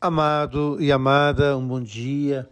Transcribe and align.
Amado 0.00 0.76
e 0.78 0.92
amada, 0.92 1.58
um 1.58 1.66
bom 1.66 1.80
dia. 1.80 2.48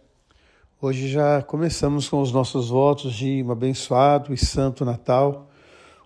Hoje 0.81 1.07
já 1.07 1.41
começamos 1.41 2.09
com 2.09 2.19
os 2.19 2.29
nossos 2.29 2.67
votos 2.67 3.13
de 3.13 3.41
um 3.41 3.49
abençoado 3.49 4.33
e 4.33 4.37
santo 4.37 4.83
Natal, 4.83 5.47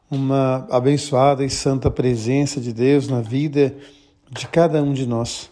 uma 0.08 0.68
abençoada 0.70 1.44
e 1.44 1.50
santa 1.50 1.90
presença 1.90 2.62
de 2.62 2.72
Deus 2.72 3.08
na 3.08 3.22
vida 3.22 3.76
de 4.30 4.48
cada 4.50 4.84
um 4.84 4.94
de 4.94 5.08
nós. 5.08 5.50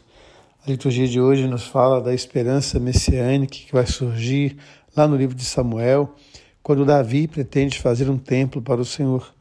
A 0.64 0.70
liturgia 0.70 1.08
de 1.08 1.20
hoje 1.20 1.48
nos 1.48 1.66
fala 1.66 2.00
da 2.00 2.14
esperança 2.14 2.80
messiânica 2.80 3.56
que 3.56 3.74
vai 3.74 3.88
surgir 3.88 4.58
lá 4.96 5.08
no 5.08 5.16
livro 5.16 5.36
de 5.36 5.44
Samuel, 5.44 6.14
quando 6.62 6.86
Davi 6.86 7.28
pretende 7.28 7.80
fazer 7.80 8.12
um 8.12 8.18
templo 8.20 8.62
para 8.62 8.80
o 8.80 8.86
Senhor. 8.86 9.34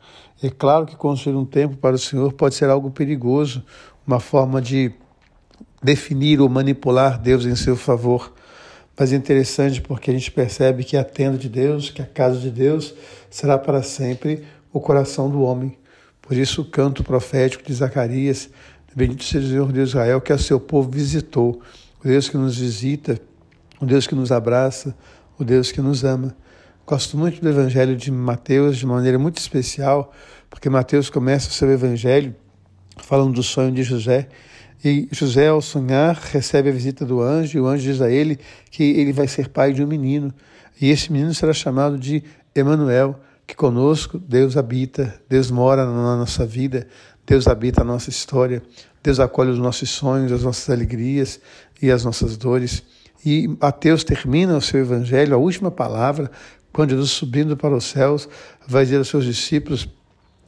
É 0.43 0.49
claro 0.49 0.87
que 0.87 0.96
construir 0.96 1.37
um 1.37 1.45
templo 1.45 1.77
para 1.77 1.96
o 1.96 1.99
Senhor 1.99 2.33
pode 2.33 2.55
ser 2.55 2.71
algo 2.71 2.91
perigoso, 2.91 3.62
uma 4.07 4.19
forma 4.19 4.62
de 4.62 4.95
definir 5.83 6.41
ou 6.41 6.49
manipular 6.49 7.19
Deus 7.21 7.45
em 7.45 7.57
seu 7.57 7.77
favor. 7.77 8.32
Mas 8.99 9.13
é 9.13 9.17
interessante 9.17 9.81
porque 9.81 10.11
a 10.11 10.14
gente 10.14 10.31
percebe 10.31 10.85
que 10.85 10.96
a 10.96 11.05
tenda 11.05 11.39
de 11.39 11.49
Deus, 11.49 11.91
que 11.91 12.03
a 12.03 12.07
casa 12.07 12.39
de 12.39 12.50
Deus, 12.50 12.95
será 13.31 13.57
para 13.57 13.83
sempre 13.83 14.45
o 14.72 14.81
coração 14.81 15.31
do 15.31 15.43
homem. 15.43 15.79
Por 16.21 16.36
isso, 16.36 16.63
o 16.63 16.64
canto 16.64 17.05
profético 17.05 17.64
de 17.64 17.72
Zacarias, 17.72 18.50
Bendito 18.99 19.22
seja 19.22 19.46
o 19.46 19.50
Senhor 19.50 19.72
de 19.72 19.81
Israel, 19.81 20.21
que 20.21 20.33
a 20.33 20.36
seu 20.36 20.59
povo 20.59 20.91
visitou, 20.91 21.63
o 22.03 22.08
Deus 22.08 22.29
que 22.29 22.36
nos 22.36 22.58
visita, 22.58 23.17
o 23.81 23.86
Deus 23.86 24.08
que 24.08 24.14
nos 24.17 24.33
abraça, 24.33 24.93
o 25.39 25.45
Deus 25.45 25.71
que 25.71 25.81
nos 25.81 26.03
ama. 26.03 26.35
Gosto 26.85 27.17
muito 27.17 27.41
do 27.41 27.49
Evangelho 27.49 27.95
de 27.95 28.11
Mateus 28.11 28.77
de 28.77 28.85
maneira 28.85 29.17
muito 29.17 29.36
especial, 29.36 30.13
porque 30.50 30.69
Mateus 30.69 31.08
começa 31.08 31.49
o 31.49 31.53
seu 31.53 31.71
Evangelho 31.71 32.34
falando 32.97 33.34
do 33.34 33.42
sonho 33.45 33.70
de 33.70 33.84
José 33.84 34.28
e 34.84 35.09
José, 35.11 35.48
ao 35.48 35.61
sonhar, 35.61 36.14
recebe 36.31 36.69
a 36.69 36.73
visita 36.73 37.05
do 37.05 37.20
anjo, 37.20 37.59
e 37.59 37.61
o 37.61 37.67
anjo 37.67 37.83
diz 37.83 38.00
a 38.00 38.11
ele 38.11 38.39
que 38.70 38.83
ele 38.83 39.12
vai 39.12 39.27
ser 39.27 39.48
pai 39.48 39.72
de 39.72 39.83
um 39.83 39.86
menino. 39.86 40.33
E 40.80 40.91
esse 40.91 41.12
menino 41.12 41.34
será 41.34 41.52
chamado 41.52 41.98
de 41.98 42.22
Emanuel, 42.55 43.19
que 43.47 43.56
conosco 43.56 44.19
Deus 44.19 44.56
habita, 44.56 45.20
Deus 45.28 45.50
mora 45.50 45.84
na 45.84 46.17
nossa 46.17 46.47
vida, 46.47 46.86
Deus 47.27 47.48
habita 47.48 47.83
a 47.83 47.84
nossa 47.84 48.11
história, 48.11 48.62
Deus 49.02 49.19
acolhe 49.19 49.50
os 49.50 49.58
nossos 49.58 49.91
sonhos, 49.91 50.30
as 50.30 50.44
nossas 50.44 50.70
alegrias 50.70 51.41
e 51.83 51.91
as 51.91 52.05
nossas 52.05 52.36
dores. 52.36 52.83
E 53.24 53.48
Mateus 53.61 54.05
termina 54.05 54.56
o 54.56 54.61
seu 54.61 54.80
evangelho, 54.80 55.34
a 55.34 55.39
última 55.39 55.70
palavra, 55.70 56.30
quando 56.72 56.91
Jesus 56.91 57.11
subindo 57.11 57.56
para 57.56 57.74
os 57.74 57.84
céus, 57.84 58.28
vai 58.67 58.84
dizer 58.84 58.98
aos 58.98 59.08
seus 59.08 59.24
discípulos: 59.24 59.89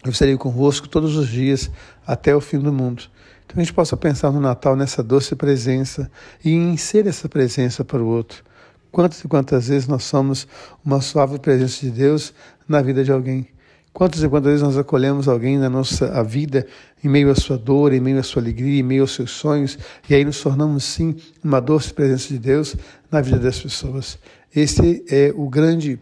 Eu 0.03 0.11
estarei 0.11 0.37
convosco 0.37 0.89
todos 0.89 1.15
os 1.17 1.29
dias 1.29 1.71
até 2.07 2.35
o 2.35 2.41
fim 2.41 2.59
do 2.59 2.73
mundo. 2.73 3.03
Então 3.45 3.61
a 3.61 3.65
gente 3.65 3.75
possa 3.75 3.97
pensar 3.97 4.31
no 4.31 4.41
Natal 4.41 4.75
nessa 4.75 5.03
doce 5.03 5.37
presença 5.37 6.11
e 6.43 6.53
em 6.53 6.77
ser 6.77 7.07
essa 7.07 7.29
presença 7.29 7.85
para 7.85 8.03
o 8.03 8.07
outro. 8.07 8.43
Quantas 8.91 9.21
e 9.23 9.29
quantas 9.29 9.69
vezes 9.69 9.87
nós 9.87 10.05
somos 10.05 10.49
uma 10.85 11.01
suave 11.01 11.39
presença 11.39 11.81
de 11.81 11.91
Deus 11.91 12.33
na 12.67 12.81
vida 12.81 13.05
de 13.05 13.13
alguém? 13.13 13.47
Quantas 13.93 14.23
e 14.23 14.29
quantas 14.29 14.53
vezes 14.53 14.63
nós 14.63 14.79
acolhemos 14.79 15.29
alguém 15.29 15.59
na 15.59 15.69
nossa 15.69 16.23
vida, 16.23 16.67
em 17.03 17.09
meio 17.09 17.31
à 17.31 17.35
sua 17.35 17.59
dor, 17.59 17.93
em 17.93 18.01
meio 18.01 18.19
à 18.21 18.23
sua 18.23 18.41
alegria, 18.41 18.81
em 18.81 18.85
meio 18.85 19.03
aos 19.03 19.13
seus 19.13 19.33
sonhos, 19.33 19.77
e 20.09 20.15
aí 20.15 20.25
nos 20.25 20.41
tornamos, 20.41 20.85
sim, 20.85 21.17
uma 21.43 21.61
doce 21.61 21.93
presença 21.93 22.29
de 22.29 22.39
Deus 22.39 22.77
na 23.11 23.21
vida 23.21 23.39
das 23.39 23.59
pessoas. 23.59 24.19
Esse 24.55 25.05
é 25.11 25.33
o 25.37 25.49
grande 25.49 25.99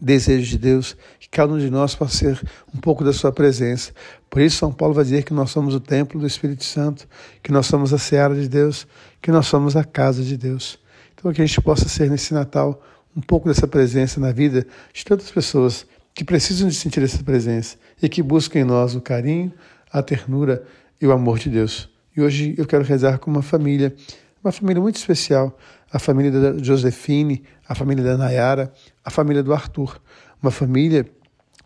desejo 0.00 0.48
de 0.50 0.58
Deus, 0.58 0.96
que 1.18 1.28
cada 1.28 1.52
um 1.52 1.58
de 1.58 1.70
nós 1.70 1.94
possa 1.94 2.16
ser 2.16 2.40
um 2.74 2.78
pouco 2.78 3.04
da 3.04 3.12
sua 3.12 3.32
presença. 3.32 3.92
Por 4.28 4.42
isso, 4.42 4.58
São 4.58 4.72
Paulo 4.72 4.94
vai 4.94 5.04
dizer 5.04 5.24
que 5.24 5.32
nós 5.32 5.50
somos 5.50 5.74
o 5.74 5.80
templo 5.80 6.20
do 6.20 6.26
Espírito 6.26 6.64
Santo, 6.64 7.08
que 7.42 7.52
nós 7.52 7.66
somos 7.66 7.92
a 7.92 7.98
seara 7.98 8.34
de 8.34 8.48
Deus, 8.48 8.86
que 9.22 9.30
nós 9.30 9.46
somos 9.46 9.76
a 9.76 9.84
casa 9.84 10.22
de 10.22 10.36
Deus. 10.36 10.78
Então, 11.14 11.32
que 11.32 11.40
a 11.40 11.46
gente 11.46 11.60
possa 11.60 11.88
ser 11.88 12.10
nesse 12.10 12.34
Natal 12.34 12.82
um 13.16 13.20
pouco 13.20 13.48
dessa 13.48 13.66
presença 13.66 14.20
na 14.20 14.32
vida 14.32 14.66
de 14.92 15.04
tantas 15.04 15.30
pessoas 15.30 15.86
que 16.14 16.24
precisam 16.24 16.68
de 16.68 16.74
sentir 16.74 17.02
essa 17.02 17.22
presença 17.22 17.76
e 18.02 18.08
que 18.08 18.22
buscam 18.22 18.60
em 18.60 18.64
nós 18.64 18.94
o 18.94 19.00
carinho, 19.00 19.52
a 19.92 20.02
ternura 20.02 20.64
e 21.00 21.06
o 21.06 21.12
amor 21.12 21.38
de 21.38 21.48
Deus. 21.48 21.88
E 22.16 22.20
hoje 22.20 22.54
eu 22.56 22.66
quero 22.66 22.84
rezar 22.84 23.18
com 23.18 23.30
uma 23.30 23.42
família, 23.42 23.94
uma 24.42 24.52
família 24.52 24.80
muito 24.80 24.96
especial, 24.96 25.56
a 25.94 25.98
família 26.00 26.32
da 26.32 26.58
Josefine, 26.60 27.44
a 27.68 27.72
família 27.72 28.02
da 28.02 28.18
Nayara, 28.18 28.72
a 29.04 29.10
família 29.10 29.44
do 29.44 29.54
Arthur, 29.54 30.02
uma 30.42 30.50
família 30.50 31.06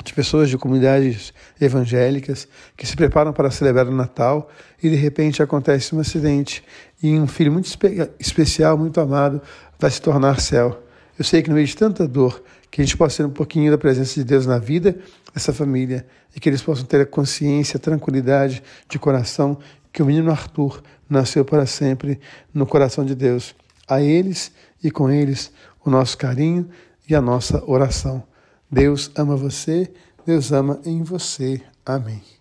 de 0.04 0.12
pessoas 0.12 0.50
de 0.50 0.58
comunidades 0.58 1.32
evangélicas 1.58 2.46
que 2.76 2.86
se 2.86 2.94
preparam 2.94 3.32
para 3.32 3.50
celebrar 3.50 3.88
o 3.88 3.90
Natal 3.90 4.50
e 4.82 4.90
de 4.90 4.96
repente 4.96 5.42
acontece 5.42 5.94
um 5.94 6.00
acidente 6.00 6.62
e 7.02 7.18
um 7.18 7.26
filho 7.26 7.50
muito 7.50 7.64
espe 7.64 8.10
especial, 8.20 8.76
muito 8.76 9.00
amado, 9.00 9.40
vai 9.78 9.90
se 9.90 10.02
tornar 10.02 10.38
céu. 10.40 10.78
Eu 11.18 11.24
sei 11.24 11.42
que 11.42 11.48
no 11.48 11.54
meio 11.54 11.66
de 11.66 11.74
tanta 11.74 12.06
dor, 12.06 12.42
que 12.70 12.82
a 12.82 12.84
gente 12.84 12.98
possa 12.98 13.16
ter 13.16 13.24
um 13.24 13.32
pouquinho 13.32 13.70
da 13.70 13.78
presença 13.78 14.12
de 14.14 14.24
Deus 14.24 14.44
na 14.44 14.58
vida 14.58 14.94
dessa 15.32 15.54
família 15.54 16.06
e 16.36 16.38
que 16.38 16.50
eles 16.50 16.60
possam 16.60 16.84
ter 16.84 17.00
a 17.00 17.06
consciência, 17.06 17.78
a 17.78 17.80
tranquilidade 17.80 18.62
de 18.90 18.98
coração 18.98 19.58
que 19.90 20.02
o 20.02 20.06
menino 20.06 20.30
Arthur 20.30 20.82
nasceu 21.08 21.46
para 21.46 21.64
sempre 21.64 22.20
no 22.52 22.66
coração 22.66 23.06
de 23.06 23.14
Deus 23.14 23.54
a 23.88 24.00
eles 24.00 24.52
e 24.82 24.90
com 24.90 25.10
eles 25.10 25.52
o 25.84 25.90
nosso 25.90 26.16
carinho 26.16 26.68
e 27.08 27.14
a 27.14 27.20
nossa 27.20 27.64
oração. 27.68 28.22
Deus 28.70 29.10
ama 29.16 29.36
você, 29.36 29.90
Deus 30.26 30.52
ama 30.52 30.80
em 30.84 31.02
você. 31.02 31.60
Amém. 31.84 32.37